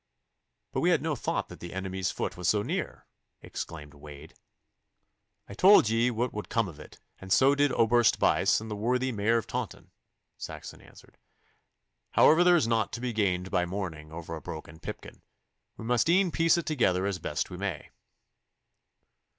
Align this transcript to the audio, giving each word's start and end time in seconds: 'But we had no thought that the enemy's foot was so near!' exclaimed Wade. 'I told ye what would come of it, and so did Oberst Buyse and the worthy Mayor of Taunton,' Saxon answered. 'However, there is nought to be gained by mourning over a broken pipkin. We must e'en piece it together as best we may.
'But 0.71 0.79
we 0.81 0.89
had 0.89 1.03
no 1.03 1.15
thought 1.15 1.47
that 1.49 1.59
the 1.59 1.73
enemy's 1.75 2.09
foot 2.09 2.35
was 2.35 2.47
so 2.47 2.63
near!' 2.63 3.05
exclaimed 3.43 3.93
Wade. 3.93 4.33
'I 5.47 5.53
told 5.53 5.89
ye 5.89 6.09
what 6.09 6.33
would 6.33 6.49
come 6.49 6.67
of 6.67 6.79
it, 6.79 6.99
and 7.19 7.31
so 7.31 7.53
did 7.53 7.71
Oberst 7.73 8.17
Buyse 8.17 8.59
and 8.59 8.71
the 8.71 8.75
worthy 8.75 9.11
Mayor 9.11 9.37
of 9.37 9.45
Taunton,' 9.45 9.91
Saxon 10.37 10.81
answered. 10.81 11.19
'However, 12.13 12.43
there 12.43 12.55
is 12.55 12.67
nought 12.67 12.91
to 12.93 12.99
be 12.99 13.13
gained 13.13 13.51
by 13.51 13.63
mourning 13.67 14.11
over 14.11 14.35
a 14.35 14.41
broken 14.41 14.79
pipkin. 14.79 15.21
We 15.77 15.85
must 15.85 16.09
e'en 16.09 16.31
piece 16.31 16.57
it 16.57 16.65
together 16.65 17.05
as 17.05 17.19
best 17.19 17.51
we 17.51 17.57
may. 17.57 17.91